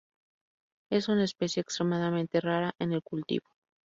Es 0.89 1.09
una 1.09 1.25
especie 1.25 1.61
extremadamente 1.61 2.39
rara 2.41 2.73
en 2.79 2.91
el 2.91 3.03
cultivo. 3.03 3.45